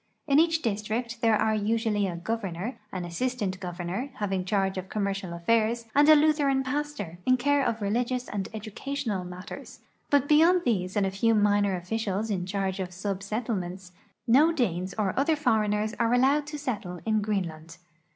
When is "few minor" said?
11.11-11.75